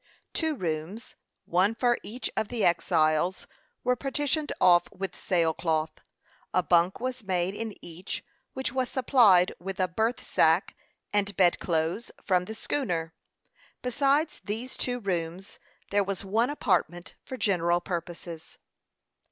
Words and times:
Two 0.33 0.55
rooms, 0.55 1.15
one 1.45 1.75
for 1.75 1.99
each 2.01 2.27
of 2.35 2.47
the 2.47 2.65
exiles, 2.65 3.45
were 3.83 3.95
partitioned 3.95 4.51
off 4.59 4.91
with 4.91 5.15
sail 5.15 5.53
cloth. 5.53 5.91
A 6.55 6.63
bunk 6.63 6.99
was 6.99 7.23
made 7.23 7.53
in 7.53 7.75
each, 7.85 8.23
which 8.53 8.71
was 8.73 8.89
supplied 8.89 9.51
with 9.59 9.79
a 9.79 9.87
berth 9.87 10.25
sack 10.25 10.75
and 11.13 11.37
bed 11.37 11.59
clothes 11.59 12.09
from 12.25 12.45
the 12.45 12.55
schooner. 12.55 13.13
Besides 13.83 14.41
these 14.43 14.75
two 14.75 14.99
rooms, 14.99 15.59
there 15.91 16.03
was 16.03 16.25
one 16.25 16.49
apartment 16.49 17.15
for 17.23 17.37
general 17.37 17.79
purposes. 17.79 18.57